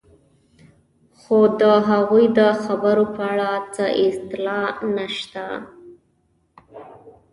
[1.19, 5.45] خو د هغوی د خبرو په اړه څه اطلاع نشته.